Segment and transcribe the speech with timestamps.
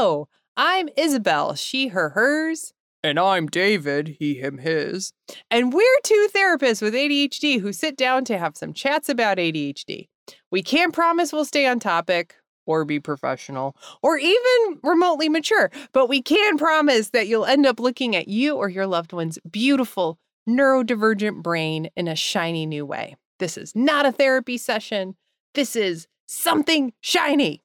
[0.00, 2.72] Hello, I'm Isabel, she, her, hers.
[3.02, 5.12] And I'm David, he, him, his.
[5.50, 10.06] And we're two therapists with ADHD who sit down to have some chats about ADHD.
[10.52, 16.08] We can't promise we'll stay on topic or be professional or even remotely mature, but
[16.08, 20.16] we can promise that you'll end up looking at you or your loved one's beautiful
[20.48, 23.16] neurodivergent brain in a shiny new way.
[23.40, 25.16] This is not a therapy session.
[25.54, 27.64] This is something shiny.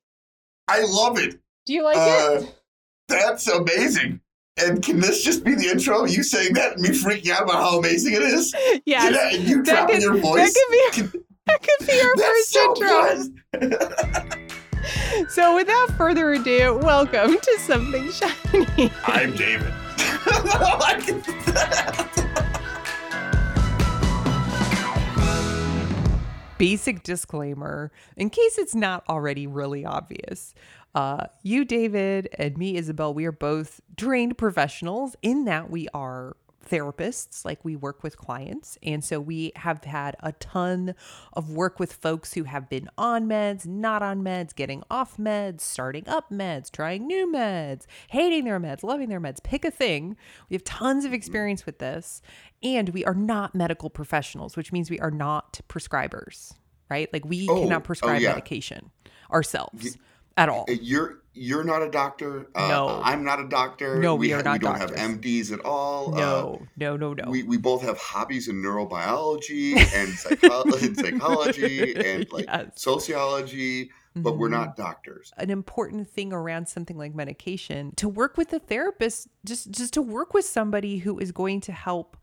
[0.68, 1.43] I love it.
[1.66, 2.56] Do you like Uh, it?
[3.08, 4.20] That's amazing.
[4.58, 6.06] And can this just be the intro?
[6.06, 8.54] You saying that and me freaking out about how amazing it is?
[8.86, 10.54] Yeah, and you that dropping could- your That voice.
[10.54, 12.76] could be that could be our first so
[13.62, 14.40] intro.
[15.30, 18.92] So without further ado, welcome to something shiny.
[19.06, 19.72] I'm David.
[26.64, 30.54] Basic disclaimer in case it's not already really obvious.
[30.96, 36.38] Uh, you, David, and me, Isabel, we are both trained professionals in that we are
[36.66, 38.78] therapists, like we work with clients.
[38.84, 40.96] And so we have had a ton
[41.34, 45.62] of work with folks who have been on meds, not on meds, getting off meds,
[45.62, 49.44] starting up meds, trying new meds, hating their meds, loving their meds.
[49.44, 50.16] Pick a thing.
[50.50, 51.16] We have tons of mm-hmm.
[51.16, 52.22] experience with this.
[52.62, 56.54] And we are not medical professionals, which means we are not prescribers,
[56.90, 57.12] right?
[57.12, 58.30] Like we Oh, cannot oh, prescribe yeah.
[58.30, 58.90] medication
[59.32, 59.98] ourselves
[60.38, 60.66] at all.
[60.70, 62.48] Eh, you're you're not a doctor.
[62.56, 63.02] Uh, No.
[63.04, 64.00] I'm not a doctor.
[64.00, 65.00] No, we are ha- not We don't doctors.
[65.00, 66.14] have MDs at all.
[66.14, 67.30] Uh, No, no, no, no.
[67.30, 72.72] we, we both have hobbies in neurobiology and, psycho- and psychology and like Yes.
[72.76, 74.52] sociology, but we're Mhm.
[74.52, 75.32] not doctors.
[75.38, 80.02] an important thing around something like medication to work with a therapist just just to
[80.04, 82.16] work with somebody who is going to help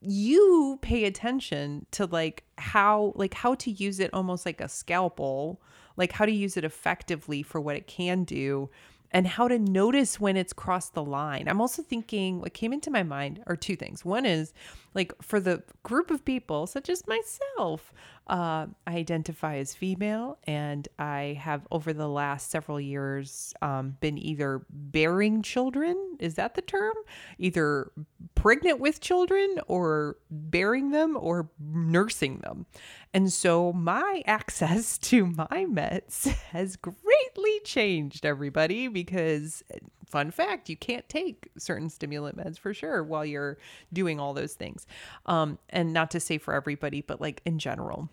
[0.00, 5.62] you pay attention to like how like how to use it almost like a scalpel
[5.96, 8.70] like how to use it effectively for what it can do
[9.12, 11.46] and how to notice when it's crossed the line.
[11.46, 14.04] I'm also thinking what came into my mind are two things.
[14.04, 14.54] One is
[14.94, 17.92] like for the group of people such as myself,
[18.28, 24.16] uh, I identify as female, and I have over the last several years um, been
[24.16, 26.16] either bearing children.
[26.20, 26.94] Is that the term?
[27.38, 27.90] Either
[28.34, 32.66] pregnant with children, or bearing them, or nursing them.
[33.12, 39.64] And so my access to my meds has greatly changed, everybody, because
[40.12, 43.56] fun fact, you can't take certain stimulant meds for sure while you're
[43.94, 44.86] doing all those things.
[45.24, 48.10] Um, and not to say for everybody, but like in general.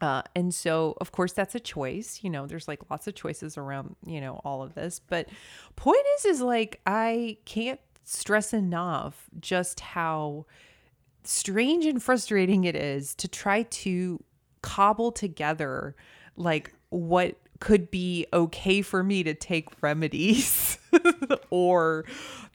[0.00, 2.20] Uh, and so, of course, that's a choice.
[2.22, 5.00] You know, there's like lots of choices around, you know, all of this.
[5.00, 5.28] But
[5.76, 10.46] point is, is like, I can't stress enough just how
[11.24, 14.22] strange and frustrating it is to try to
[14.62, 15.94] cobble together
[16.36, 20.77] like what could be okay for me to take remedies
[21.50, 22.04] or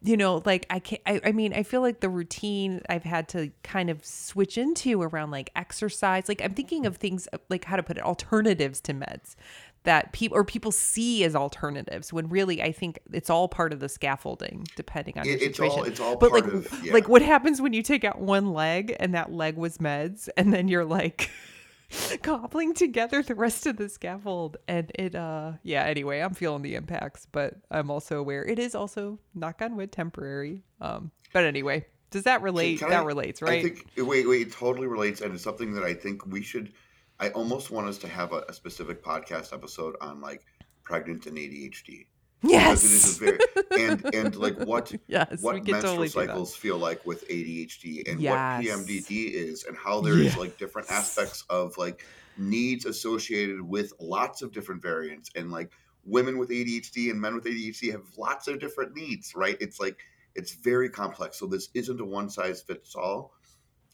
[0.02, 3.28] you know like i can't I, I mean i feel like the routine i've had
[3.30, 7.76] to kind of switch into around like exercise like i'm thinking of things like how
[7.76, 9.36] to put it alternatives to meds
[9.84, 13.80] that people or people see as alternatives when really i think it's all part of
[13.80, 16.94] the scaffolding depending on It- your it's all- situation it's all but like of- yeah.
[16.94, 20.54] like what happens when you take out one leg and that leg was meds and
[20.54, 21.30] then you're like
[22.22, 24.58] cobbling together the rest of the scaffold.
[24.68, 28.76] And it uh yeah anyway i'm feeling the impacts but i'm also aware it is
[28.76, 30.64] also knock on wood temporary.
[30.82, 32.80] Um but anyway does that relate?
[32.80, 33.64] Can that I- relates I right?
[33.64, 36.74] think wait, wait, it totally relates, and it's something that I think we should.
[37.20, 40.46] I almost want us to have a, a specific podcast episode on like
[40.84, 42.06] pregnant and ADHD
[42.44, 43.40] because it is yes a very
[43.80, 48.32] and and like what yes what menstrual totally cycles feel like with ADHD and Yes.
[48.32, 50.38] what PMDD is and how there is Yes.
[50.38, 52.06] like different aspects of like
[52.38, 55.72] needs associated with lots of different variants and like
[56.06, 59.58] women with ADHD and men with ADHD have lots of different needs, right?
[59.62, 60.00] It's like
[60.36, 61.40] it's very complex.
[61.40, 63.34] So this isn't a one size fits all.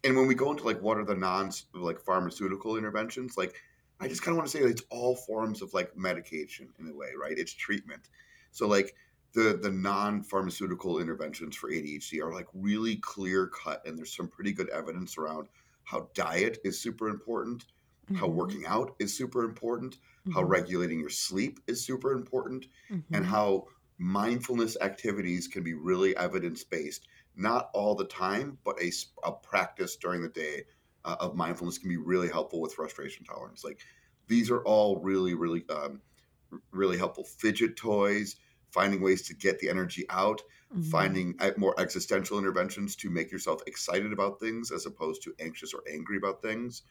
[0.03, 3.55] And when we go into like what are the non like pharmaceutical interventions, like
[3.99, 6.87] I just kind of want to say that it's all forms of like medication in
[6.87, 7.37] a way, right?
[7.37, 8.09] It's treatment.
[8.51, 8.95] So like
[9.33, 14.29] the the non pharmaceutical interventions for ADHD are like really clear cut, and there's some
[14.29, 15.49] pretty good evidence around
[15.83, 17.65] how diet is super important,
[18.13, 19.97] how Mhm, working out is super important,
[20.29, 22.67] how mhm, regulating your sleep is super important,
[23.13, 23.25] and mhm.
[23.25, 23.67] how
[23.97, 27.07] mindfulness activities can be really evidence based.
[27.35, 28.91] Not all the time, but a,
[29.23, 30.63] a practice during the day
[31.05, 33.63] uh, of mindfulness can be really helpful with frustration tolerance.
[33.63, 33.81] Like
[34.27, 36.01] these are all really, really, um,
[36.71, 37.23] really helpful.
[37.23, 38.35] Fidget toys,
[38.71, 40.41] finding ways to get the energy out,
[40.75, 40.85] Mhm.
[40.85, 45.73] finding uh, more existential interventions to make yourself excited about things as opposed to anxious
[45.73, 46.83] or angry about things.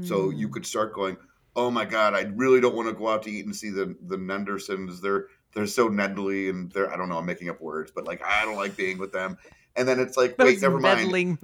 [0.00, 0.52] So you Mm.
[0.52, 1.16] could start going,
[1.56, 3.96] "Oh my God, I really don't want to go out to eat and see the
[4.06, 5.00] the Nendersons.
[5.00, 8.22] They're they're so neddly and they're I don't know, I'm making up words, but like
[8.22, 9.38] I don't like being with them.
[9.74, 10.98] And then it's like, Those wait, never mind.
[11.00, 11.38] meddling.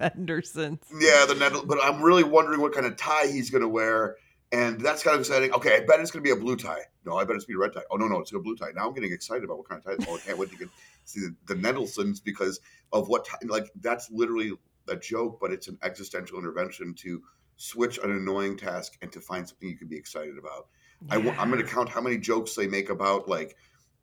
[1.01, 4.17] Yeah, the Ned, but I'm really wondering what kind of tie he's going to wear,
[4.53, 5.53] and that's kind of exciting.
[5.53, 6.83] Okay, I bet it's going to be a blue tie.
[7.05, 7.87] No, I bet it's going to be a red tie.
[7.91, 8.71] Oh no, no, it's a blue tie.
[8.75, 10.07] Now I'm getting excited about what kind of tie.
[10.11, 10.69] Oh, I can't wait to get
[11.05, 12.61] see the, the Nendelsons because
[12.93, 13.39] of what tie.
[13.45, 14.53] Like that's literally
[14.89, 17.23] a joke, but it's an existential intervention to
[17.57, 20.69] switch an annoying task and to find something you can be excited about.
[21.11, 23.57] I w- I'm going to count how many jokes they make about like.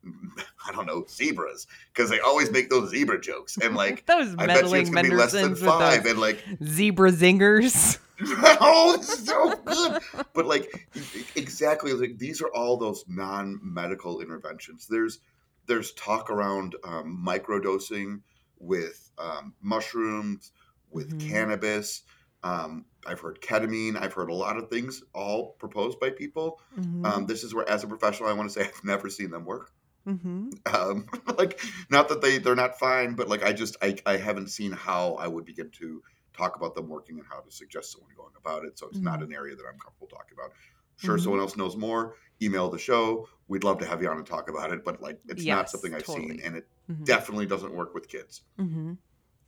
[0.68, 4.46] I don't know zebras because they always make those zebra jokes and like those I
[4.46, 7.98] bet you meddling it's gonna be less than five and like zebra zingers.
[8.22, 10.02] oh, so good.
[10.32, 10.88] But like
[11.34, 14.86] exactly like these are all those non-medical interventions.
[14.88, 15.18] There's
[15.66, 18.20] there's talk around um, microdosing
[18.58, 20.52] with um, mushrooms,
[20.90, 21.28] with Mhm.
[21.28, 22.02] cannabis.
[22.42, 24.00] Um, I've heard ketamine.
[24.00, 26.60] I've heard a lot of things all proposed by people.
[26.78, 27.04] Mhm.
[27.04, 29.44] Um, this is where, as a professional, I want to say I've never seen them
[29.44, 29.72] work.
[30.06, 30.52] Mhm.
[30.72, 31.06] Um,
[31.38, 31.60] like,
[31.90, 35.14] not that they they're not fine, but like I just I I haven't seen how
[35.14, 38.64] I would begin to talk about them working and how to suggest someone going about
[38.64, 38.78] it.
[38.78, 40.52] So it's not an area that I'm comfortable talking about.
[40.98, 41.22] Sure, Mhm.
[41.22, 42.14] someone else knows more.
[42.40, 43.28] Email the show.
[43.48, 45.94] We'd love to have you on and talk about it, but like it's not something
[45.94, 46.28] I've totally.
[46.36, 47.04] seen, and it Mhm.
[47.04, 48.42] definitely doesn't work with kids.
[48.58, 48.98] Mhm.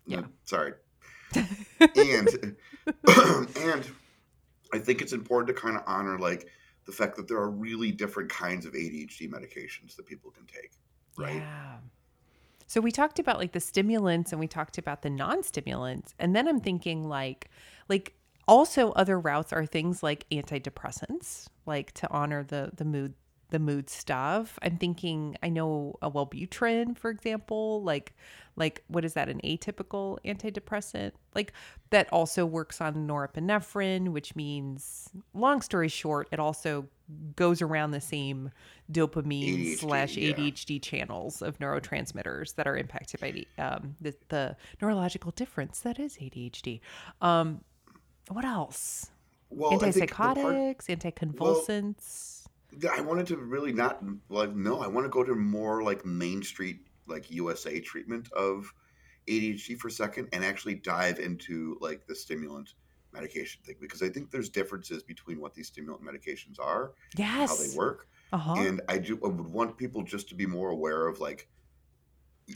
[0.07, 0.21] Yeah.
[0.21, 0.73] Uh, sorry.
[1.81, 2.29] and
[3.57, 3.91] and
[4.73, 6.49] I think it's important to kind of honor like
[6.89, 10.71] the fact that there are really different kinds of ADHD medications that people can take.
[11.19, 11.37] Right.
[11.37, 11.77] Yeah.
[12.67, 16.49] So we talked about like the stimulants and we talked about the non-stimulants and then
[16.49, 17.51] I'm thinking like
[17.91, 18.15] like
[18.47, 23.13] also other routes are things like antidepressants like to honor the the mood
[23.51, 24.59] the mood stuff.
[24.63, 28.15] I'm thinking I know a Wellbutrin for example like
[28.57, 31.53] like what is that an atypical antidepressant like
[31.91, 36.89] that also works on norepinephrine which means long story short it also
[37.37, 38.51] goes around the same
[38.93, 40.33] dopamine ADHD, slash yeah.
[40.33, 45.99] ADHD channels of neurotransmitters that are impacted by the, um, the, the neurological difference that
[45.99, 46.81] is ADHD.
[47.23, 47.63] Um,
[48.29, 49.11] what else?
[49.51, 52.38] Well, the part- Antipsychotics, anticonvulsants.
[52.93, 56.43] I wanted to really not like no, I want to go to more like Main
[56.43, 58.73] Street like USA treatment of
[59.27, 62.75] ADHD for a second and actually dive into like the stimulant
[63.13, 67.49] medication thing because I think there's differences between what these stimulant medications are, yes.
[67.51, 68.55] how they work, Uh-huh.
[68.59, 71.49] and I do I would want people just to be more aware of like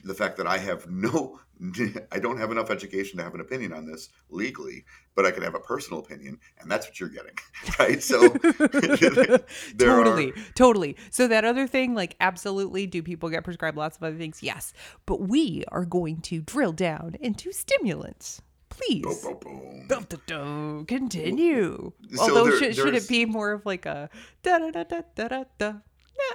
[0.05, 1.39] the fact that I have no
[2.11, 4.85] I don't have enough education to have an opinion on this legally,
[5.15, 7.35] but I can have a personal opinion, and that's what you're getting,
[7.79, 8.03] right?
[8.03, 10.97] So there are- totally, totally.
[11.11, 14.43] So that other thing, like, absolutely, do people get prescribed lots of other things?
[14.43, 14.73] Yes,
[15.07, 18.43] but we are going to drill down into stimulants.
[18.69, 19.87] Please, boom, boom, boom.
[19.89, 20.87] Dum, dum.
[20.87, 21.93] continue.
[22.15, 24.09] So Although, there- should, should it be more of like a
[24.43, 25.73] da da da da da da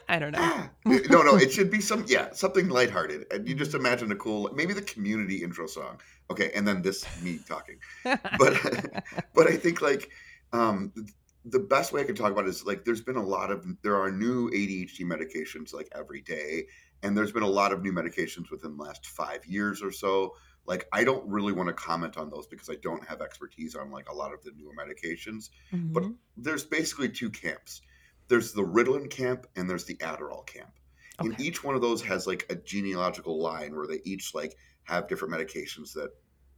[0.08, 0.70] I don't know.
[1.10, 3.26] No, no, it should be some, yeah, something lighthearted.
[3.32, 6.00] And you just imagine a cool, maybe the community intro song.
[6.32, 7.78] Okay, and then this me talking.
[8.04, 8.54] But,
[9.34, 10.10] but I think like
[10.54, 10.94] um,
[11.44, 13.66] the best way I can talk about it is like there's been a lot of
[13.84, 16.68] there are new ADHD medications like every day,
[17.04, 20.36] and there's been a lot of new medications within the last five years or so.
[20.66, 23.92] Like I don't really want to comment on those because I don't have expertise on
[23.92, 25.50] like a lot of the newer medications.
[25.72, 26.16] But Mhm.
[26.38, 27.82] there's basically two camps.
[28.28, 30.72] There's the Ritalin camp and there's the Adderall camp.
[31.20, 35.08] And each one of those has like a genealogical line where they each like have
[35.08, 36.12] different medications that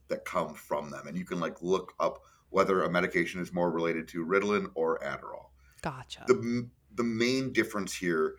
[0.10, 1.08] that come from them.
[1.08, 5.00] And you can like look up whether a medication is more related to Ritalin or
[5.00, 5.50] Adderall.
[5.82, 6.26] gotcha.
[6.28, 8.36] The the main difference here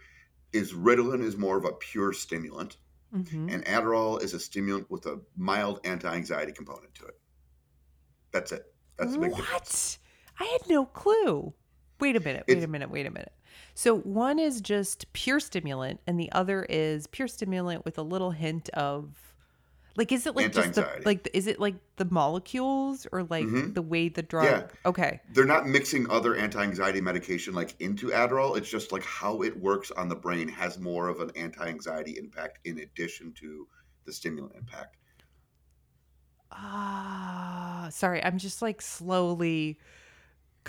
[0.52, 2.76] is Ritalin is more of a pure stimulant
[3.14, 3.52] Mhm.
[3.52, 7.18] and Adderall is a stimulant with a mild anti-anxiety component to it.
[8.32, 8.72] That's it.
[8.98, 9.98] That's the big difference.
[10.38, 10.46] What?
[10.46, 11.54] I had no clue.
[12.00, 12.44] Wait a minute.
[12.48, 12.90] Wait It's- a minute.
[12.90, 13.32] Wait a minute.
[13.74, 18.30] So one is just pure stimulant, and the other is pure stimulant with a little
[18.32, 19.14] hint of,
[19.96, 23.74] like, is it like just the like is it like the molecules or like Mhm.
[23.74, 24.44] the way the drug?
[24.44, 24.66] Yeah.
[24.84, 25.20] Okay.
[25.32, 28.56] they're not mixing other anti-anxiety medication like into Adderall.
[28.56, 32.58] It's just like how it works on the brain has more of an anti-anxiety impact
[32.64, 33.66] in addition to
[34.04, 34.96] the stimulant impact.
[36.52, 38.22] Ah, sorry.
[38.24, 39.78] I'm just like slowly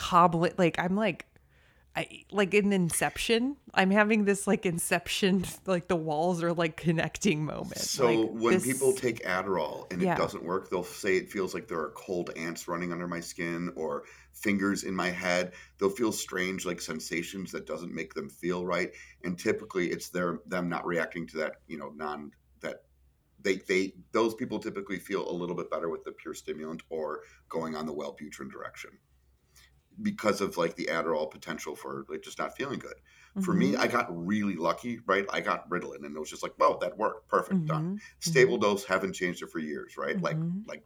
[0.02, 0.54] cobbling.
[0.58, 1.26] Like I'm like,
[1.96, 3.58] I like in Inception.
[3.74, 7.78] I'm having this like Inception, like the walls are like connecting moment.
[7.78, 10.16] So Like, when this- people take Adderall and Yeah.
[10.16, 13.20] it doesn't work, they'll say it feels like there are cold ants running under my
[13.20, 15.54] skin or fingers in my head.
[15.78, 18.92] They'll feel strange like sensations that doesn't make them feel right.
[19.24, 22.32] And typically it's their them not reacting to that, you know, non
[22.62, 22.86] that
[23.42, 27.22] they they those people typically feel a little bit better with the pure stimulant or
[27.50, 28.92] going on the Wellbutrin direction
[30.02, 32.96] because of like the Adderall potential for like just not feeling good.
[33.40, 33.78] For me, Mhm.
[33.78, 35.26] I got really lucky, right?
[35.32, 38.02] I got Ritalin, and it was just like, "Whoa, that worked, perfect, done." Mhm.
[38.20, 40.22] Stable dose, haven't changed it for years, right?
[40.22, 40.66] Like, Mhm.
[40.68, 40.86] like,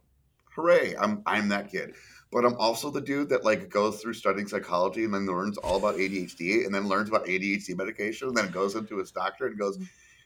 [0.54, 0.94] hooray!
[0.96, 1.94] I'm I'm that kid.
[2.32, 5.76] But I'm also the dude that like goes through studying psychology and then learns all
[5.76, 9.58] about ADHD and then learns about ADHD medication and then goes into his doctor and
[9.58, 9.78] goes,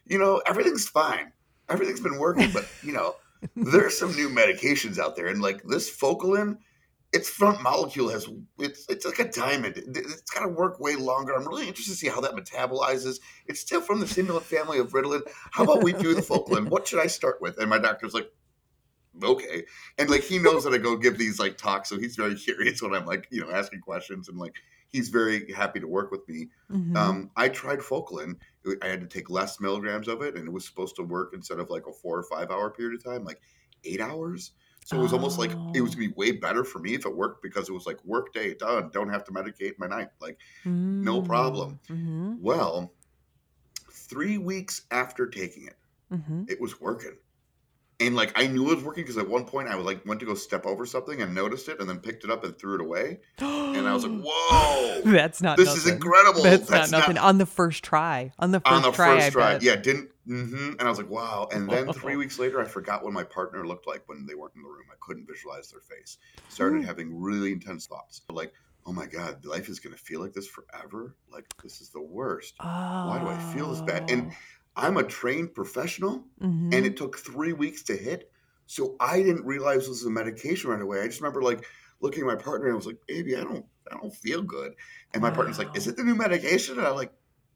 [0.07, 1.33] you know, everything's fine.
[1.69, 3.17] Everything's been working, but you know,
[3.61, 6.59] there's some new medications out there, and like this Focalin,
[7.13, 9.77] its front molecule has it's it's like a diamond.
[9.79, 11.35] It- It's got to work way longer.
[11.35, 13.19] I'm really interested to see how that metabolizes.
[13.47, 15.23] It's still from the stimulant family of Ritalin.
[15.51, 16.69] How about we do the Focalin?
[16.69, 17.59] What should I start with?
[17.59, 18.31] And my doctor's like,
[19.23, 19.65] okay,
[19.99, 22.81] and like he knows that I go give these like talks, so he's very curious
[22.83, 24.55] when I'm like you know asking questions, and like
[24.89, 26.49] he's very happy to work with me.
[26.71, 26.97] Mhm.
[26.97, 28.37] Um, I tried Focalin.
[28.83, 31.59] I had to take less milligrams of it, and it was supposed to work instead
[31.59, 33.41] of like a four or five hour period of time, like
[33.85, 34.53] eight hours.
[34.85, 35.95] So it was almost like it was Oh.
[35.97, 38.55] gonna be way better for me if it worked because it was like work day
[38.55, 38.91] done.
[38.93, 40.09] Don't have to medicate my night.
[40.21, 41.79] Like no problem.
[41.89, 42.39] Mhm.
[42.41, 42.93] well,
[43.91, 45.79] three weeks after taking it,
[46.11, 46.51] Mhm.
[46.51, 47.17] it was working.
[48.01, 50.21] And like I knew it was working because at one point I was like went
[50.21, 52.75] to go step over something and noticed it and then picked it up and threw
[52.77, 53.19] it away.
[53.39, 55.57] And I was like, whoa, That's not.
[55.57, 56.43] this is incredible.
[56.43, 57.19] That's, not nothing.
[57.19, 58.33] on the first try.
[58.39, 59.15] On the first on the try.
[59.17, 59.53] first I try.
[59.55, 59.63] bet.
[59.63, 60.11] Yeah, didn't.
[60.27, 61.49] hmm And I was like, wow.
[61.53, 64.55] And then three weeks later, I forgot what my partner looked like when they weren't
[64.57, 64.87] in the room.
[64.91, 66.19] I couldn't visualize their face.
[66.49, 66.87] Started Hmm.
[66.87, 68.53] having really intense thoughts, like,
[68.87, 71.15] oh my god, life is going to feel like this forever.
[71.31, 72.55] Like this is the worst.
[72.59, 74.11] Why do I feel this bad?
[74.11, 74.33] And
[74.77, 76.73] I'm a trained professional, Mhm.
[76.75, 78.31] and it took three weeks to hit.
[78.67, 81.01] So I didn't realize this was a medication right away.
[81.01, 81.67] I just remember like
[82.01, 84.75] looking at my partner and I was like, baby, I don't, I don't feel good.
[85.13, 86.79] And my partner's like, is it the new medication?
[86.79, 87.13] And I'm like,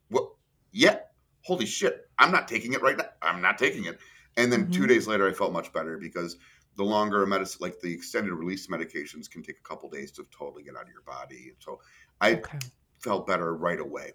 [0.09, 0.29] what?
[0.71, 0.99] Yeah.
[1.41, 2.09] Holy shit.
[2.19, 3.09] I'm not taking it right now.
[3.21, 3.97] I'm not taking it.
[4.35, 4.87] And then two Mhm.
[4.89, 6.37] days later, I felt much better because
[6.75, 10.25] the longer a medicine, like the extended release medications, can take a couple days to
[10.37, 11.49] totally get out of your body.
[11.49, 11.79] And so
[12.19, 12.59] I okay.
[12.99, 14.11] felt better right away,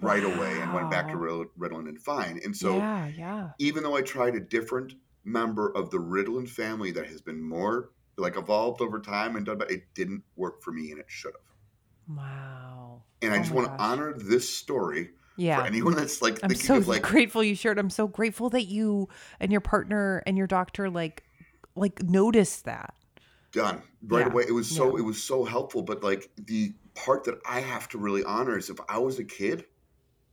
[0.00, 1.46] right away, and went back to Wow.
[1.58, 2.40] Ritalin and fine.
[2.44, 3.50] And so yeah, yeah.
[3.58, 4.94] even though I tried a different
[5.24, 9.58] member of the Ritalin family that has been more like evolved over time and done,
[9.58, 12.16] but it didn't work for me and it should have.
[12.16, 13.02] Wow.
[13.20, 15.60] And I Oh just want to honor this story Yeah.
[15.60, 17.78] for anyone that's like I'm so of like grateful you shared.
[17.78, 19.08] I'm so grateful that you
[19.40, 21.24] and your partner and your doctor like
[21.74, 22.94] like noticed that.
[23.52, 24.44] done right Yeah, away.
[24.48, 24.98] It was so yeah.
[24.98, 25.82] it was so helpful.
[25.82, 29.24] But like the part that I have to really honor is if I was a
[29.24, 29.64] kid,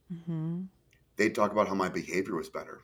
[0.09, 0.69] hmm
[1.17, 2.81] they'd talk about how my behavior was better.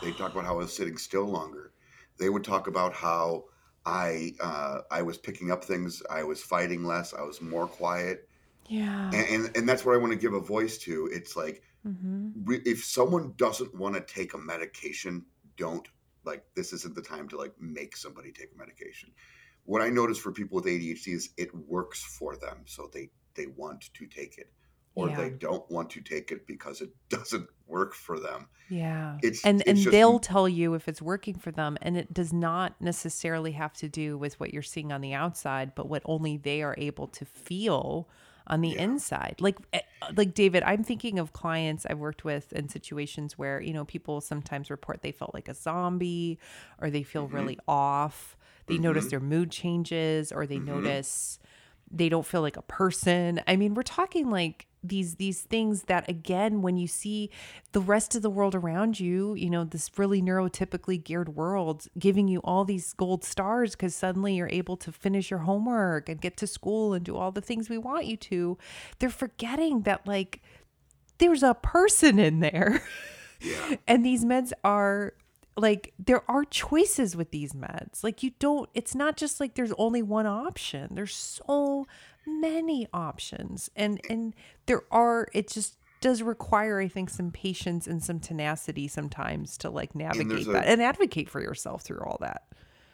[0.00, 1.72] They'd talk about how I was sitting still longer.
[2.18, 3.44] They would talk about how
[3.84, 6.02] I uh, I was picking up things.
[6.10, 7.14] I was fighting less.
[7.14, 8.28] I was more quiet.
[8.68, 9.12] Yeah.
[9.12, 11.08] and, and and that's what I want to give a voice to.
[11.12, 15.26] It's like hmm re- if someone doesn't want to take a medication,
[15.56, 15.88] don't
[16.24, 19.12] like this isn't the time to like make somebody take a medication.
[19.64, 23.46] What I notice for people with ADHD is it works for them, so they they
[23.46, 24.52] want to take it,
[25.00, 25.16] or Yeah.
[25.16, 28.48] they don't want to take it because it doesn't work for them.
[28.68, 29.18] Yeah.
[29.22, 32.12] It's and it's and just- they'll tell you if it's working for them and it
[32.14, 36.02] does not necessarily have to do with what you're seeing on the outside but what
[36.04, 38.08] only they are able to feel
[38.46, 38.82] on the Yeah.
[38.82, 39.80] inside like eh,
[40.16, 44.20] like david i'm thinking of clients i've worked with in situations where you know people
[44.20, 46.38] sometimes report they felt like a zombie
[46.80, 47.32] or they feel Mhm.
[47.32, 49.10] really off they notice Mhm.
[49.10, 50.64] their mood changes or they Mhm.
[50.66, 51.38] notice
[51.92, 56.08] they don't feel like a person i mean we're talking like these these things that
[56.08, 57.28] again when you see
[57.72, 62.28] the rest of the world around you you know this really neurotypically geared world giving
[62.28, 66.36] you all these gold stars because suddenly you're able to finish your homework and get
[66.36, 68.56] to school and do all the things we want you to
[68.98, 70.40] they're forgetting that like
[71.20, 72.82] there's a person in there.
[73.40, 75.14] Yeah, and these meds are
[75.56, 78.02] like there are choices with these meds.
[78.02, 80.88] Like you don't it's not just like there's only one option.
[80.92, 81.86] There's so
[82.26, 84.34] many options and and
[84.66, 89.68] there are it just does require i think some patience and some tenacity sometimes to
[89.70, 92.42] like navigate a- that and advocate for yourself through all that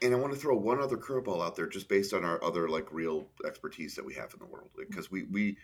[0.02, 2.68] and I want to throw one other curveball out there, just based on our other
[2.68, 5.56] like real expertise that we have in the world, because we we.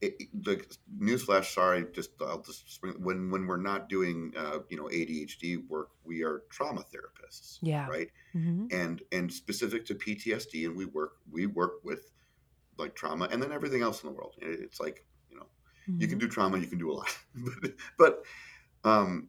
[0.00, 4.60] It, it- like newsflash, sorry, just I'll just spring, when when we're not doing uh,
[4.70, 7.86] you know ADHD work, we are trauma therapists, Yeah.
[7.86, 8.08] right?
[8.34, 8.68] mm-hmm.
[8.70, 12.10] and and specific to PTSD, and we work we work with
[12.78, 14.34] like trauma, and then everything else in the world.
[14.40, 15.46] It's like you know
[15.98, 17.16] you can do trauma, you can do a lot,
[17.62, 18.24] but, but
[18.84, 19.28] um,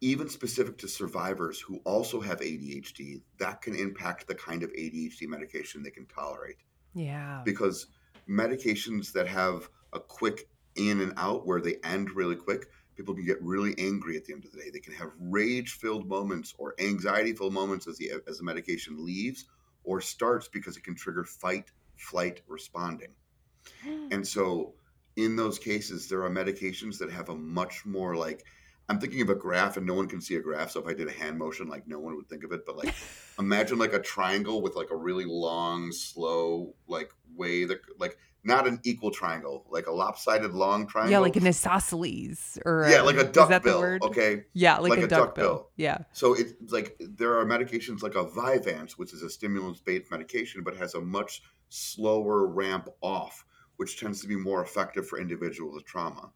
[0.00, 5.26] even specific to survivors who also have ADHD, that can impact the kind of ADHD
[5.26, 6.56] medication they can tolerate.
[6.94, 7.42] Yeah.
[7.44, 7.88] Because
[8.28, 12.66] medications that have a quick in and out where they end really quick
[12.98, 14.70] people can get really angry at the end of the day.
[14.70, 19.04] They can have rage filled moments or anxiety filled moments as the as the medication
[19.04, 19.46] leaves
[19.84, 23.12] or starts because it can trigger fight flight responding
[24.10, 24.74] and so
[25.18, 28.44] in those cases, there are medications that have a much more like
[28.88, 30.70] I'm thinking of a graph and no one can see a graph.
[30.70, 32.64] So if I did a hand motion, like no one would think of it.
[32.64, 32.94] But like
[33.38, 38.68] imagine like a triangle with like a really long, slow, like way that like not
[38.68, 41.10] an equal triangle, like a lopsided long triangle.
[41.10, 43.80] Yeah, like an isosceles or yeah, like a is duck that the bill.
[43.80, 44.02] word?
[44.04, 44.44] Okay.
[44.54, 45.70] Yeah, like, Like a, a duck, duck.
[45.76, 45.98] Yeah.
[46.12, 50.76] So it's like there are medications like a Vyvanse, which is a stimulant-based medication, but
[50.76, 53.44] has a much slower ramp off,
[53.76, 56.30] which tends to be more effective for individuals with trauma.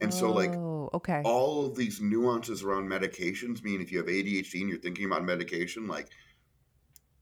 [0.00, 1.22] And so, like Oh, okay.
[1.24, 5.24] all of these nuances around medications mean if you have ADHD and you're thinking about
[5.24, 6.08] medication, like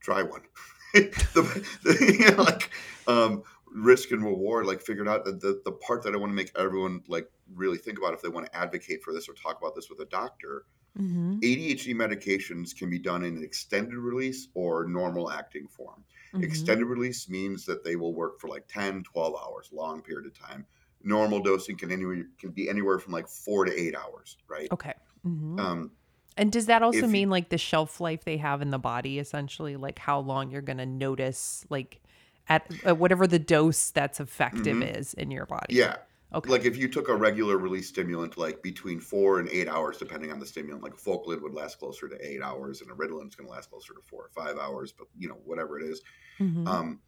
[0.01, 0.43] try one.
[0.95, 2.71] the, the, you know, like
[3.07, 6.53] um, risk and reward, like figured out the, the part that I want to make
[6.57, 9.75] everyone like really think about if they want to advocate for this or talk about
[9.75, 10.65] this with a doctor
[10.99, 11.39] Mm-hmm.
[11.41, 16.05] ADHD medications can be done in an extended release or normal acting form.
[16.43, 20.39] Extended release means that they will work for like 10, 12 hours, long period of
[20.39, 20.65] time.
[21.03, 24.69] Normal dosing can anywhere can be anywhere from like four to eight hours, right?
[24.71, 24.95] Okay.
[25.25, 25.91] hmm Um,
[26.37, 28.79] and does that also if you- mean like the shelf life they have in the
[28.79, 32.01] body, essentially, like how long you're gonna notice, like
[32.49, 34.99] at, at whatever the dose that's effective Mhm.
[34.99, 35.75] is in your body?
[35.75, 35.97] yeah.
[36.33, 36.49] Okay.
[36.51, 40.31] Like if you took a regular release stimulant, like between four and eight hours, depending
[40.31, 43.29] on the stimulant, like a Focalin would last closer to eight hours, and a Ritalin
[43.29, 45.85] is going to last closer to four or five hours, but you know whatever it
[45.85, 46.01] is,
[46.39, 46.67] Mhm.
[46.69, 47.01] um,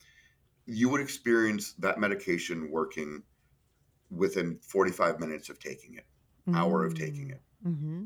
[0.66, 3.22] you would experience that medication working
[4.10, 6.06] within 45 minutes of taking it,
[6.54, 7.42] hour of taking it.
[7.64, 8.04] Mm-hmm.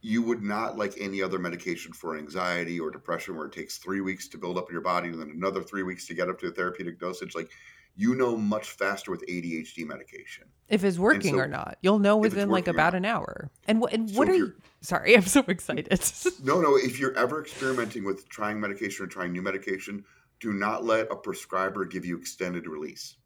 [0.00, 4.00] You would not like any other medication for anxiety or depression where it takes three
[4.00, 6.38] weeks to build up in your body and then another three weeks to get up
[6.38, 7.34] to a therapeutic dosage.
[7.34, 7.50] Like
[7.98, 10.44] you know much faster with ADHD medication.
[10.68, 13.50] If it's working so- or not, you'll know within like about an hour.
[13.66, 13.92] And what?
[13.92, 14.54] And So what are you?
[14.80, 15.88] Sorry, I'm so excited.
[16.44, 20.04] No, no, if you're ever experimenting with trying medication or trying new medication,
[20.38, 23.16] do not let a prescriber give you extended release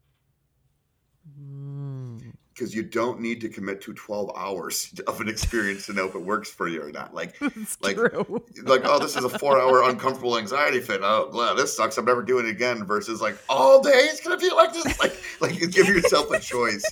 [1.39, 2.33] Mm.
[2.53, 6.15] Because you don't need to commit to 12 hours of an experience to know if
[6.15, 7.13] it works for you or not.
[7.13, 8.43] Like, It's Like- true.
[8.63, 11.01] like oh, this is a four hour uncomfortable anxiety fit.
[11.03, 11.97] Oh, glad this sucks.
[11.97, 12.83] I'm never doing it again.
[12.85, 14.99] Versus like all day it's gonna feel like this.
[14.99, 16.83] Like, like give yourself a choice,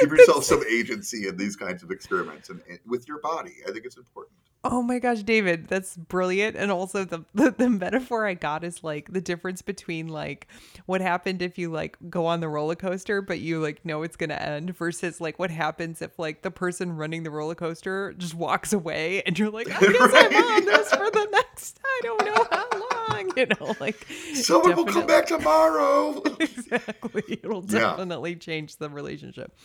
[0.00, 3.56] give yourself some agency in these kinds of experiments and, and with your body.
[3.68, 4.34] I think it's important.
[4.62, 6.54] Oh my gosh, David, that's brilliant.
[6.54, 10.48] And also the, the the metaphor I got is like the difference between like
[10.84, 14.16] what happened if you like go on the roller coaster but you like know it's
[14.16, 18.34] gonna end versus like what happens if like the person running the roller coaster just
[18.34, 22.24] walks away and you're like, I guess I'm on this for the next I don't
[22.26, 22.68] know how
[23.16, 26.22] long, you know, like Someone will come back tomorrow.
[26.38, 27.40] exactly.
[27.42, 27.78] It'll Yeah.
[27.96, 29.56] definitely change the relationship.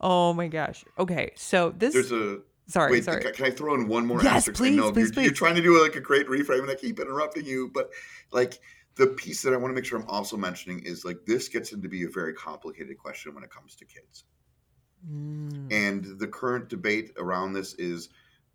[0.00, 0.84] Oh my gosh.
[0.98, 3.22] Okay, so this There's a sorry, Wait, sorry.
[3.32, 4.58] can I throw in one more Yes, asterisk?
[4.60, 7.00] please, know please, you're, you're trying to do like a great reframe, and I keep
[7.00, 7.70] interrupting you.
[7.72, 7.90] But
[8.30, 8.58] like
[8.96, 11.72] the piece that I want to make sure I'm also mentioning is like this gets
[11.72, 14.24] into be a very complicated question when it comes to kids.
[15.08, 15.72] Mm.
[15.72, 18.08] And the current debate around this is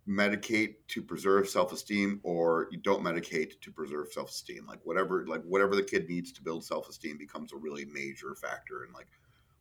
[0.06, 4.66] medicate to preserve self-esteem or you don't medicate to preserve self-esteem.
[4.66, 8.84] Like whatever, like whatever the kid needs to build self-esteem becomes a really major factor
[8.84, 9.08] in like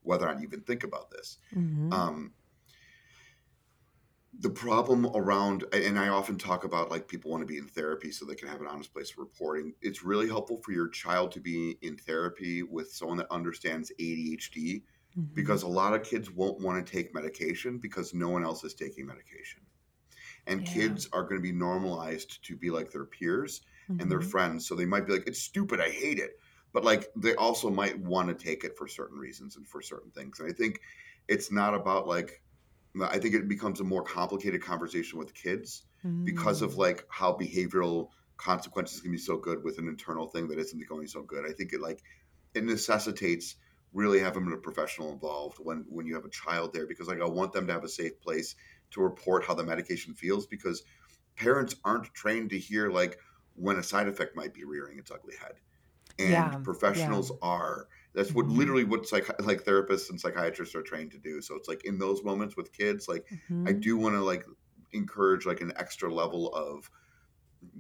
[0.02, 1.38] whether or not you even think about this.
[1.56, 1.94] Mhm.
[1.94, 2.34] Um,
[4.40, 8.12] the problem around, and I often talk about like people want to be in therapy
[8.12, 9.76] so they can have an honest place of reporting.
[9.82, 14.86] It's really helpful for your child to be in therapy with someone that understands ADHD
[15.16, 15.34] Mhm.
[15.36, 18.74] because a lot of kids won't want to take medication because no one else is
[18.74, 19.66] taking medication.
[20.48, 20.66] And Yeah.
[20.66, 23.62] kids are going to be normalized to be like their peers
[24.00, 24.22] and their Mhm.
[24.22, 24.68] friends.
[24.68, 26.32] So they might be like, it's stupid, I hate it.
[26.72, 30.12] But like they also might want to take it for certain reasons and for certain
[30.12, 30.40] things.
[30.40, 30.80] And I think
[31.28, 32.42] it's not about like,
[33.02, 35.84] I think it becomes a more complicated conversation with kids
[36.24, 36.78] because of Mm.
[36.78, 41.08] like how behavioral consequences can be so good with an internal thing that isn't going
[41.08, 41.46] so good.
[41.50, 42.02] I think it like
[42.54, 43.56] it necessitates
[43.92, 47.28] really having a professional involved when when you have a child there because like I
[47.28, 48.56] want them to have a safe place
[48.92, 50.84] to report how the medication feels because
[51.36, 53.20] parents aren't trained to hear like
[53.56, 55.60] when a side effect might be rearing its ugly head.
[56.20, 57.88] And Yeah, professionals are.
[58.14, 58.50] That's what Mhm.
[58.50, 61.42] literally what psych- like therapists and psychiatrists are trained to do.
[61.42, 63.28] So it's like in those moments with kids, like
[63.66, 63.82] I Mhm.
[63.82, 64.46] do want to like
[64.94, 66.90] encourage like an extra level of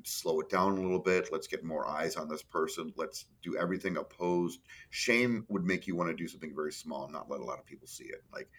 [0.05, 1.29] slow it down a little bit.
[1.31, 2.93] Let's get more eyes on this person.
[2.95, 4.61] Let's do everything opposed.
[4.89, 7.59] Shame would make you want to do something very small, and not let a lot
[7.59, 8.23] of people see it.
[8.31, 8.49] Like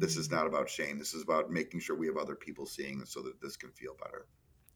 [0.00, 0.32] this is Mm.
[0.32, 0.98] not about shame.
[0.98, 3.94] This is about making sure we have other people seeing so that this can feel
[3.96, 4.28] better.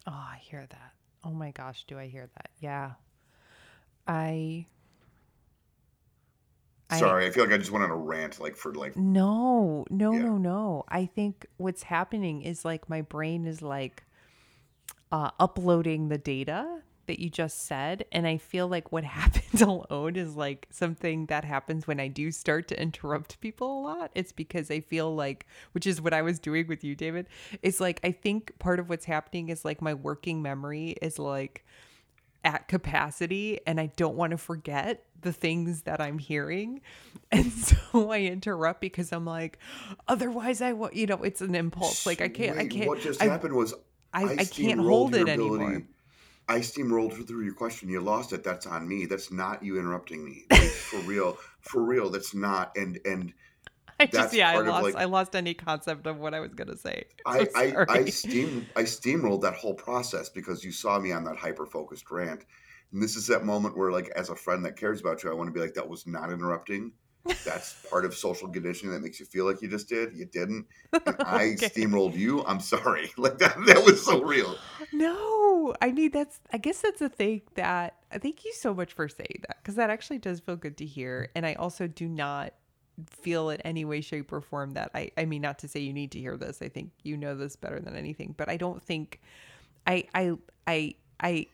[0.07, 0.94] Oh, I hear that.
[1.24, 2.50] Oh my gosh, do I hear that?
[2.59, 2.94] Yeah.
[4.07, 4.66] I I-
[6.98, 10.12] Sorry, I feel like I just went on a rant like for like No, no,
[10.12, 10.22] Yeah.
[10.22, 10.85] no, no.
[10.88, 14.03] I think what's happening is like my brain is like
[15.12, 18.05] uh, uploading the data that you just said.
[18.12, 22.31] And I feel like what happens alone is like something that happens when I do
[22.31, 24.11] start to interrupt people a lot.
[24.14, 27.26] It's because I feel like, which is what I was doing with you, David,
[27.62, 31.64] is like, I think part of what's happening is like my working memory is like,
[32.44, 36.81] at capacity and I don't want to forget the things that I'm hearing.
[37.33, 39.61] And so I interrupt because I'm like,
[40.09, 42.05] otherwise I want, you know, it's an impulse.
[42.05, 42.88] Like I can't, I can't.
[42.88, 43.72] What just I, happened was
[44.12, 45.83] I, I, can't steamrolled hold it ability- anymore.
[46.48, 47.88] I steamrolled through your question.
[47.88, 48.42] You lost it.
[48.42, 49.07] That's on me.
[49.07, 50.46] That's not you interrupting me.
[50.50, 51.38] Like, for real.
[51.61, 52.11] For real.
[52.11, 52.76] That's not.
[52.76, 53.33] And and
[54.00, 56.68] I just, yeah, I lost, like- I lost any concept of what I was going
[56.68, 57.04] to say.
[57.26, 58.10] I, So I, I sorry.
[58.10, 62.44] steam I steamrolled that whole process because you saw me on that hyper focused rant.
[62.92, 65.34] And this is that moment where, like, as a friend that cares about you, I
[65.34, 66.92] want to be like, that was not interrupting.
[67.44, 70.12] That's part of social conditioning that makes you feel like you just did.
[70.16, 70.66] You didn't.
[71.06, 71.68] And I Okay.
[71.68, 72.44] steamrolled you.
[72.44, 73.12] I'm sorry.
[73.16, 74.56] Like that that was so real.
[74.90, 76.40] No, I mean that's.
[76.52, 77.96] I guess that's a thing that.
[78.20, 81.30] Thank you so much for saying that because that actually does feel good to hear,
[81.36, 82.54] and I also do not
[83.09, 85.11] feel in any way, shape, or form that I.
[85.16, 86.61] I mean, not to say you need to hear this.
[86.62, 89.20] I think you know this better than anything, but I don't think.
[89.87, 90.33] I I
[90.66, 91.46] I I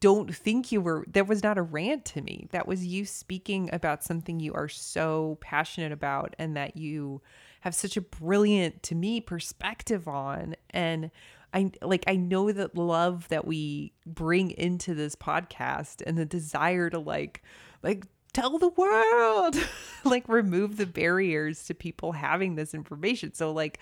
[0.00, 3.70] don't think you were that was not a rant to me that was you speaking
[3.72, 7.20] about something you are so passionate about and that you
[7.60, 11.10] have such a brilliant to me perspective on and
[11.54, 16.90] i like i know that love that we bring into this podcast and the desire
[16.90, 17.42] to like
[17.82, 18.04] like
[18.40, 19.56] tell the world.
[20.04, 23.34] Like remove the barriers to people having this information.
[23.34, 23.80] So like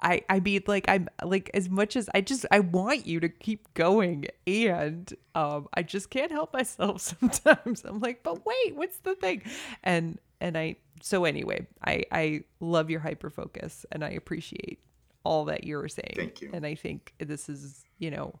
[0.00, 3.28] i i mean like i'm like as much as i just i want you to
[3.28, 4.24] keep going.
[4.46, 7.84] And um i just can't help myself sometimes.
[7.84, 9.42] I'm like but wait what's the thing?
[9.84, 14.80] And and i so anyway i i love your hyper focus and i appreciate
[15.24, 16.14] all that you're saying.
[16.16, 16.50] Thank you.
[16.54, 18.40] and i think this is you know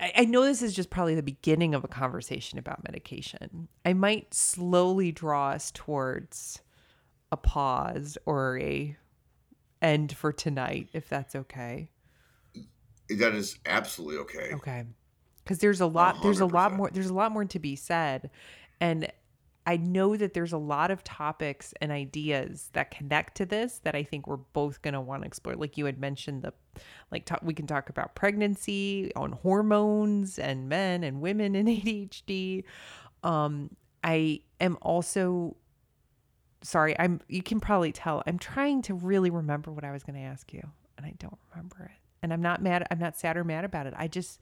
[0.00, 3.68] I, I know this is just probably the beginning of a conversation about medication.
[3.84, 6.60] I might slowly draw us towards
[7.30, 8.96] a pause or a
[9.82, 11.90] end for tonight, if that's okay.
[13.10, 14.54] That is absolutely okay.
[14.54, 14.84] Okay.
[15.42, 18.30] Because there's a lot, there's a lot more, there's a lot more to be said,
[18.80, 19.12] and
[19.66, 23.94] I know that there's a lot of topics and ideas that connect to this that
[23.94, 25.54] I think we're both going to want to explore.
[25.54, 26.52] Like you had mentioned, the
[27.10, 32.64] like talk, we can talk about pregnancy, on hormones, and men and women in ADHD.
[33.22, 33.70] Um,
[34.02, 35.56] I am also
[36.62, 36.94] sorry.
[36.98, 37.20] I'm.
[37.28, 40.52] You can probably tell I'm trying to really remember what I was going to ask
[40.52, 40.62] you,
[40.98, 41.98] and I don't remember it.
[42.22, 42.86] And I'm not mad.
[42.90, 43.94] I'm not sad or mad about it.
[43.96, 44.40] I just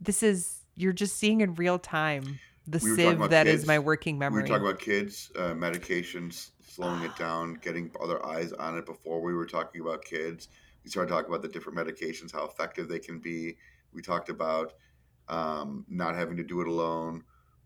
[0.00, 3.66] this is you're just seeing in real time the We sieve that is kids.
[3.66, 4.42] my working memory.
[4.42, 8.86] We were talking about kids, uh, medications, slowing it down, getting other eyes on it.
[8.86, 10.48] Before we were talking about kids,
[10.82, 13.56] we started talking about the different medications, how effective they can be.
[13.92, 14.72] We talked about
[15.28, 17.24] um, not having to do it alone.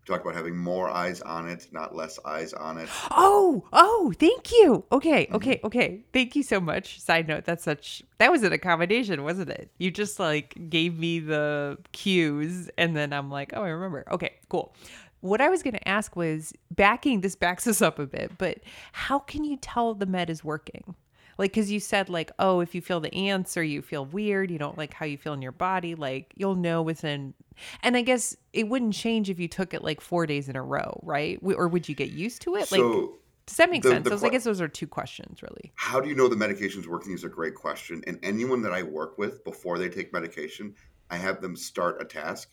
[0.09, 2.89] We talked about having more eyes on it, not less eyes on it.
[3.11, 4.83] Oh, oh, thank you.
[4.91, 5.35] Okay, Mm-hmm.
[5.35, 6.01] okay, okay.
[6.13, 6.99] Thank you so much.
[6.99, 9.69] Side note, that's such that was an accommodation, wasn't it?
[9.77, 14.03] You just like gave me the cues and then I'm like, oh, I remember.
[14.09, 14.73] Okay, cool.
[15.21, 18.57] What I was going to ask was backing this backs us up a bit, but
[18.93, 20.95] how can you tell the med is working?
[21.39, 24.51] Like, cause you said like, oh, if you feel the ants or you feel weird,
[24.51, 27.33] you don't like how you feel in your body, like you'll know within.
[27.81, 30.61] And I guess it wouldn't change if you took it like four days in a
[30.61, 31.39] row, right?
[31.41, 32.69] Or would you get used to it?
[32.71, 32.81] Like,
[33.45, 34.03] does that make the- sense?
[34.03, 35.71] the Those, I guess those are two questions, really.
[35.75, 38.03] how do you know the medication's working is a great question.
[38.05, 40.75] And anyone that I work with before they take medication,
[41.09, 42.49] I have them start a task.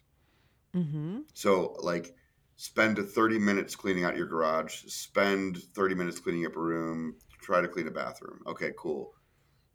[0.76, 1.22] Mm-hmm.
[1.34, 2.14] So, like,
[2.56, 7.16] spend 30 minutes cleaning out your garage, spend 30 minutes cleaning up a room,
[7.46, 8.42] try to clean a bathroom.
[8.46, 9.14] Okay, cool.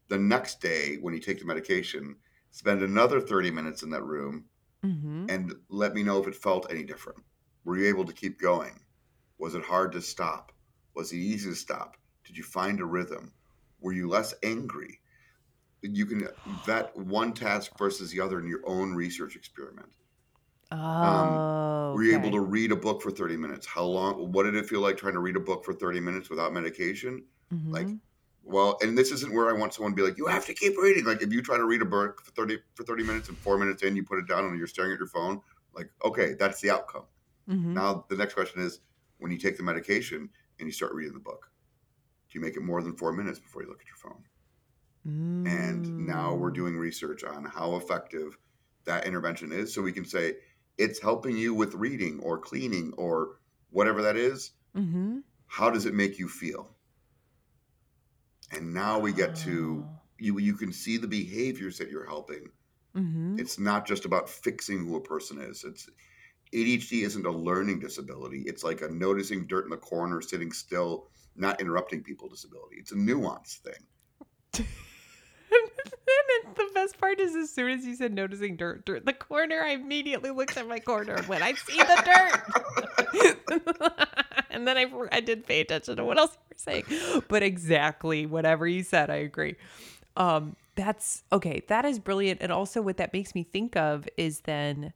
[0.09, 2.17] The next day, when you take the medication,
[2.51, 4.49] spend another 30 minutes in that room
[4.85, 5.27] Mm-hmm.
[5.27, 7.23] and let me know if it felt any different.
[7.63, 8.85] Were you able to keep going?
[9.39, 10.51] Was it hard to stop?
[10.95, 11.97] Was it easy to stop?
[12.25, 13.33] Did you find a rhythm?
[13.79, 15.01] Were you less angry?
[15.83, 19.93] You can vet one task versus the other in your own research experiment.
[20.71, 21.39] Oh,
[21.93, 22.15] Were you okay.
[22.15, 23.65] able to read a book for 30 minutes?
[23.65, 24.31] How long?
[24.33, 27.27] What did it feel like trying to read a book for 30 minutes without medication?
[27.69, 27.91] Like, Mhm.
[27.91, 30.53] Like, well, and this isn't where I want someone to be like, you have to
[30.53, 31.05] keep reading.
[31.05, 33.57] Like, if you try to read a book for 30 for 30 minutes and four
[33.57, 35.41] minutes in, you put it down and you're staring at your phone.
[35.73, 37.05] Like, okay, that's the outcome.
[37.47, 37.81] Mhm.
[37.81, 38.81] Now the next question is,
[39.19, 41.51] when you take the medication and you start reading the book,
[42.29, 44.25] do you make it more than four minutes before you look at your phone?
[45.45, 46.51] And now we're Mm.
[46.51, 48.37] doing research on how effective
[48.85, 50.37] that intervention is, so we can say
[50.79, 54.53] it's helping you with reading or cleaning or whatever that is.
[54.73, 55.23] Mhm.
[55.47, 56.77] How does it make you feel?
[58.51, 59.99] And now we get to Oh.
[60.17, 60.39] you.
[60.39, 62.49] You can see the behaviors that you're helping
[62.95, 63.39] Mm-hmm.
[63.39, 65.63] It's not just about fixing who a person is.
[65.63, 65.89] It's
[66.53, 68.43] ADHD isn't a learning disability.
[68.45, 72.75] It's like a noticing dirt in the corner, sitting still, not interrupting people disability.
[72.79, 73.73] It's a nuanced thing.
[75.53, 79.61] and the best part is as soon as you said noticing dirt, dirt the corner,
[79.61, 82.87] I immediately looked at my corner when I see the dirt.
[84.49, 87.23] and then I, I did pay attention to what else you were saying.
[87.27, 89.55] But exactly whatever you said, I agree.
[90.15, 91.63] Um, that's okay.
[91.67, 92.41] That is brilliant.
[92.41, 94.93] And also, what that makes me think of is then,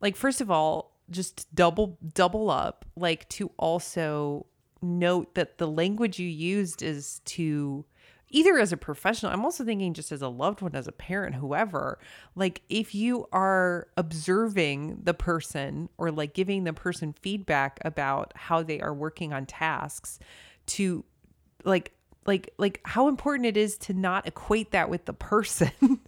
[0.00, 4.46] like, first of all, just double double up, like to also
[4.82, 7.84] note that the language you used is to
[8.30, 11.36] either as a professional, I'm also thinking just as a loved one, as a parent,
[11.36, 11.98] whoever,
[12.34, 18.62] like if you are observing the person or like giving the person feedback about how
[18.62, 20.18] they are working on tasks
[20.66, 21.04] to
[21.64, 21.92] like
[22.26, 25.70] like like how important it is to not equate that with the person.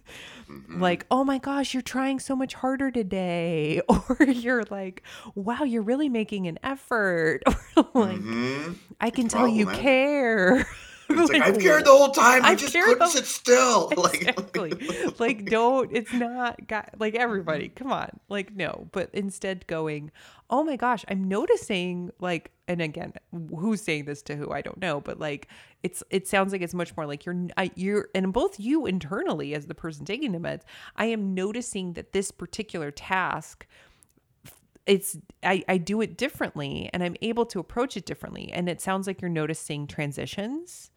[0.49, 0.81] Mm-hmm.
[0.81, 3.81] like oh my gosh you're trying so much harder today.
[3.87, 5.03] Or you're like
[5.35, 7.43] wow you're really making an effort.
[7.77, 8.75] Or like Mhm.
[8.99, 10.65] i can It's tell you care
[11.19, 12.45] It's like, I've cared the whole time.
[12.45, 13.91] I just couldn't the- sit still.
[13.97, 14.73] Like, exactly.
[15.19, 17.75] like don't it's not got like everybody mm-hmm.
[17.75, 18.09] come on.
[18.29, 20.11] Like no but instead going
[20.49, 23.13] oh my gosh i'm noticing like and again
[23.55, 24.51] who's saying this to who?
[24.51, 25.47] I don't know but like
[25.83, 29.53] it's it sounds like it's much more like you're I, you're and both you internally
[29.53, 30.61] as the person taking the meds
[30.95, 33.67] i am noticing that this particular task
[34.85, 38.51] it's I, I do it differently and i'm able to approach it differently.
[38.51, 40.91] And it sounds like you're noticing transitions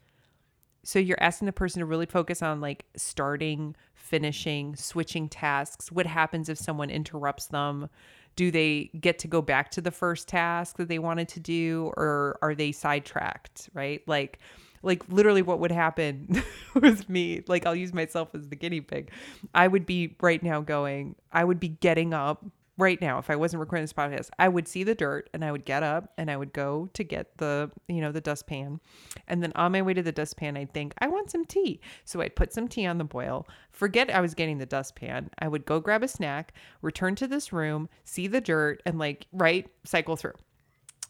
[0.84, 5.92] so you're asking the person to really focus on like starting, finishing, switching tasks.
[5.92, 7.88] What happens if someone interrupts them?
[8.34, 11.92] Do they get to go back to the first task that they wanted to do
[11.96, 14.02] or are they sidetracked, right?
[14.06, 14.38] Like
[14.82, 16.42] like literally what would happen
[16.74, 19.12] with me, like I'll use myself as the guinea pig.
[19.54, 22.44] I would be right now going, I would be getting up
[22.78, 25.52] right now if I wasn't recording this podcast, I would see the dirt and I
[25.52, 28.80] would get up and I would go to get the, you know, the dustpan.
[29.28, 31.80] And then on my way to the dustpan, I'd think, I want some tea.
[32.04, 35.30] So I'd put some tea on the boil, forget I was getting the dustpan.
[35.38, 39.26] I would go grab a snack, return to this room, see the dirt, and like,
[39.32, 40.34] right, cycle through.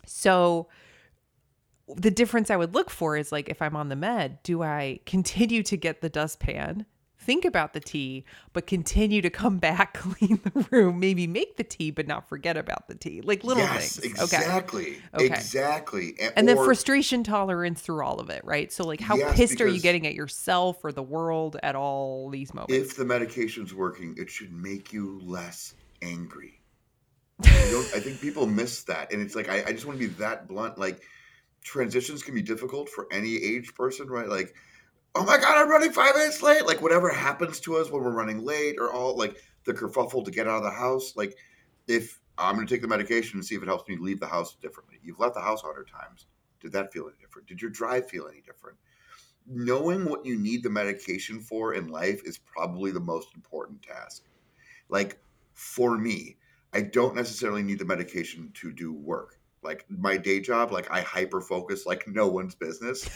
[0.05, 0.69] So
[1.97, 5.01] the difference I would look for is like if I'm on the med, do I
[5.07, 6.87] continue to get the dustpan,
[7.23, 11.65] think about the tea, but continue to come back, clean the room, maybe make the
[11.65, 13.21] tea, but not forget about the tea?
[13.21, 14.19] Like little yes, things.
[14.19, 14.37] Okay.
[14.37, 14.99] exactly.
[15.15, 15.27] Okay.
[15.27, 16.15] Exactly.
[16.37, 18.73] And then or- frustration tolerance through all of it, right?
[18.73, 22.29] So like how Yes, pissed are you getting at yourself or the world at all
[22.31, 22.75] these moments?
[22.75, 26.61] if the medication's working, it should make you less angry.
[27.45, 30.47] I think people miss that, and it's like I, I just want to be that
[30.49, 30.79] blunt.
[30.79, 31.03] Like
[31.63, 34.29] transitions can be difficult for any age person, right?
[34.29, 34.55] Like,
[35.15, 36.67] oh my god, I'm running five minutes late.
[36.67, 40.31] Like whatever happens to us when we're running late, or all like the kerfuffle to
[40.31, 41.15] get out of the house.
[41.17, 41.37] Like
[41.89, 44.27] if I'm going to take the medication and see if it helps me leave the
[44.27, 44.99] house differently.
[45.03, 46.27] You've left the house a hundred times.
[46.61, 47.49] Did that feel any different?
[47.49, 48.77] Did your drive feel any different?
[49.47, 54.25] knowing what you need the medication for in life is probably the most important task.
[54.89, 55.19] Like
[55.55, 56.37] for me,
[56.73, 59.39] I don't necessarily need the medication to do work.
[59.63, 63.09] Like my day job, like I hyper focus like no one's business.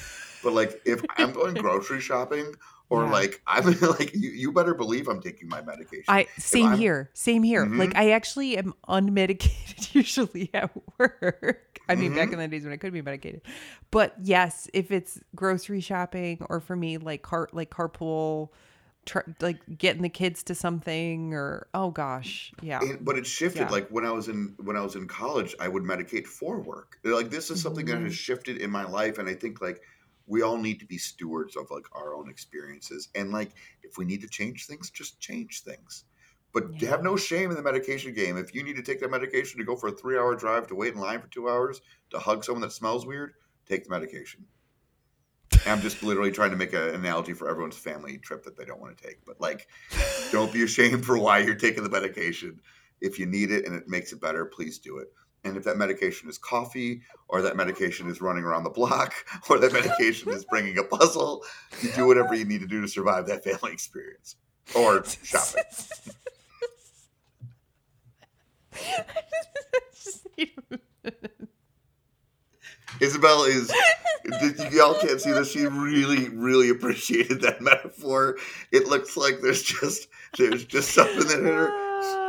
[0.42, 2.54] But like if I'm going grocery shopping
[2.88, 3.10] or Yeah.
[3.12, 6.04] like I'm like you, you better believe I'm taking my medication.
[6.08, 7.66] I same here, same here.
[7.66, 7.78] Mhm.
[7.78, 11.80] Like I actually am unmedicated usually at work.
[11.88, 12.32] I mean, back Mhm.
[12.34, 13.42] in the days when I could be medicated,
[13.90, 18.50] but yes, if it's grocery shopping or for me like car like carpool,
[19.06, 23.60] tr- like getting the kids to something or oh gosh, yeah, And, but it shifted.
[23.62, 23.70] Yeah.
[23.70, 26.98] Like when I was in when I was in college, I would medicate for work.
[27.04, 28.04] Like this is something that Mhm.
[28.04, 29.80] has shifted in my life, and I think like
[30.26, 33.08] we all need to be stewards of like our own experiences.
[33.14, 36.04] And like if we need to change things, just change things.
[36.52, 36.90] But Yeah.
[36.90, 38.36] have no shame in the medication game.
[38.36, 40.74] If you need to take that medication to go for a three hour drive to
[40.74, 43.34] wait in line for two hours to hug someone that smells weird,
[43.66, 44.46] take the medication.
[45.66, 48.80] I'm just literally trying to make an analogy for everyone's family trip that they don't
[48.80, 49.24] want to take.
[49.24, 49.66] But like,
[50.30, 52.60] don't be ashamed for why you're taking the medication.
[53.00, 55.08] If you need it and it makes it better, please do it.
[55.44, 59.14] And if that medication is coffee, or that medication is running around the block,
[59.50, 61.44] or that medication is bringing a puzzle,
[61.82, 64.36] you do whatever you need to do to survive that family experience
[64.74, 65.62] or shopping.
[69.94, 70.52] Just need
[71.04, 71.12] a
[73.00, 73.72] Isabel is,
[74.72, 75.52] y'all can't see this.
[75.52, 78.36] She really, really appreciated that metaphor.
[78.72, 81.85] It looks like there's just, there's just something that hit her.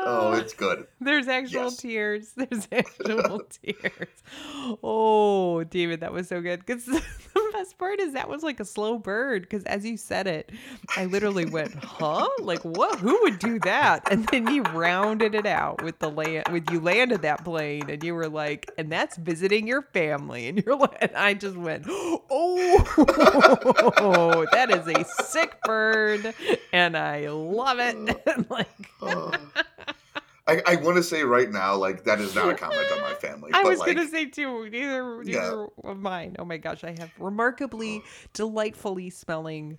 [0.10, 0.88] Oh, it's good.
[1.02, 1.78] There's actual Yes.
[1.78, 2.34] tears.
[2.38, 4.10] There's actual tears.
[4.84, 6.66] Oh, David, that was so good.
[6.66, 7.04] Because the
[7.54, 9.42] best part is that was like a slow bird.
[9.44, 10.52] Because as you said it,
[10.96, 12.28] I literally went, "Huh?
[12.40, 13.00] Like what?
[13.00, 16.46] Who would do that?" And then you rounded it out with the land.
[16.52, 20.64] With you landed that plane, and you were like, "And that's visiting your family." And
[20.66, 22.86] you're like, and I just went, "Oh,
[24.52, 26.34] that is a sick bird,"
[26.72, 27.96] and I love it.
[28.28, 28.68] And like.
[29.02, 29.32] Oh.
[30.48, 33.14] I, I want to say right now, like that is not a comment on my
[33.22, 33.52] family.
[33.54, 34.70] I but was like, gonna say too.
[34.70, 35.30] Neither, neither
[35.84, 35.90] Yeah.
[35.92, 36.36] of mine.
[36.40, 38.02] Oh my gosh, I have remarkably,
[38.34, 39.78] delightfully smelling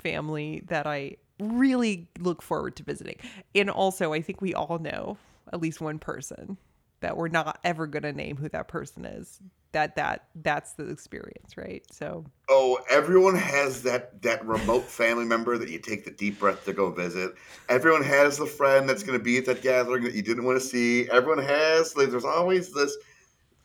[0.00, 3.16] family that I really look forward to visiting.
[3.54, 5.16] And also, I think we all know
[5.52, 6.56] at least one person
[7.00, 9.40] that we're not ever gonna name who that person is.
[9.74, 11.84] That that that's the experience, right?
[11.92, 16.64] So Oh, everyone has that that remote family member that you take the deep breath
[16.66, 17.34] to go visit.
[17.68, 20.60] Everyone has the friend that's going to be at that gathering that you didn't want
[20.60, 21.10] to see.
[21.10, 22.96] Everyone has like there's always this.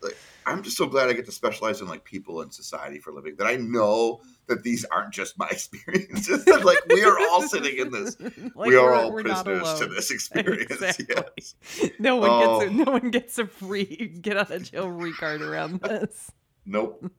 [0.02, 0.18] Like,
[0.48, 3.14] I'm just so glad I get to specialize in like people and society for a
[3.14, 3.36] living.
[3.38, 6.44] That I know that these aren't just my experiences.
[6.46, 8.18] that like we are all sitting in this.
[8.56, 10.72] Like, we are all prisoners to this experience.
[10.82, 11.06] Exactly.
[11.16, 11.56] Yes.
[12.00, 12.60] No one Oh.
[12.60, 16.32] gets a, no one gets a free get out of jail free card around this.
[16.66, 17.10] Nope.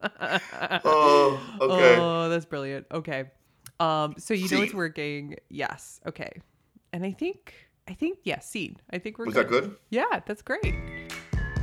[0.83, 1.95] Oh, okay.
[1.99, 2.85] Oh, that's brilliant.
[2.91, 3.25] Okay.
[3.79, 5.35] Um, so you know it's working.
[5.49, 5.99] Yes.
[6.05, 6.31] Okay.
[6.93, 7.53] And I think
[7.87, 8.77] I think yeah, scene.
[8.91, 9.35] I think we're good.
[9.35, 9.75] Was that good?
[9.89, 10.75] Yeah, that's great.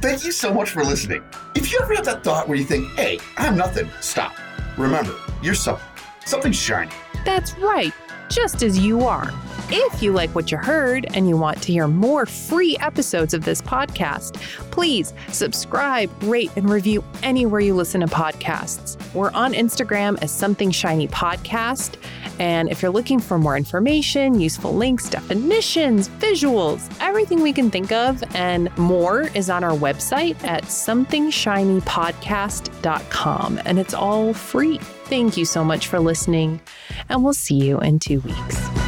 [0.00, 1.22] Thank you so much for listening.
[1.54, 4.32] If you ever have that thought where you think, hey, I'm nothing, stop.
[4.78, 5.84] Remember, you're something.
[6.24, 6.92] Something shiny.
[7.24, 7.92] That's right,
[8.28, 9.32] just as you are.
[9.70, 13.44] If you like what you heard and you want to hear more free episodes of
[13.44, 14.36] this podcast,
[14.70, 18.96] please subscribe, rate, and review anywhere you listen to podcasts.
[19.12, 21.96] We're on Instagram as Something Shiny Podcast.
[22.38, 27.92] And if you're looking for more information, useful links, definitions, visuals, everything we can think
[27.92, 33.60] of and more is on our website at somethingshinypodcast.com.
[33.66, 34.80] And it's all free.
[35.08, 36.60] Thank you so much for listening,
[37.08, 38.87] and we'll see you in two weeks.